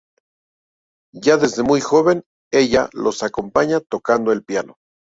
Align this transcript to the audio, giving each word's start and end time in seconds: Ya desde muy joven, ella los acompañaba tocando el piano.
Ya 1.13 1.37
desde 1.37 1.61
muy 1.61 1.79
joven, 1.79 2.23
ella 2.51 2.89
los 2.91 3.21
acompañaba 3.21 3.85
tocando 3.87 4.31
el 4.31 4.43
piano. 4.43 4.77